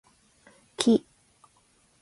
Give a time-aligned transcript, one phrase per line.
[0.77, 1.05] 木